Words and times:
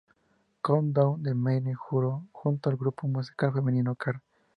Countdown 0.63 1.21
de 1.21 1.35
Mnet, 1.35 1.75
junto 1.75 2.71
al 2.71 2.75
grupo 2.75 3.07
musical 3.07 3.53
femenino 3.53 3.93
Kara. 3.93 4.23